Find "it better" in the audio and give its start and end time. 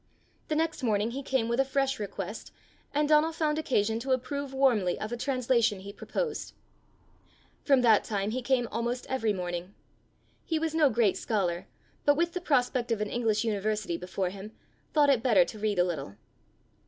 15.11-15.45